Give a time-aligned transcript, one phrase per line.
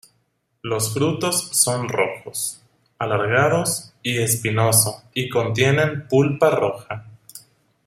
[0.63, 2.59] Los frutos son rojos,
[2.97, 7.05] alargados y espinoso y contienen pulpa roja.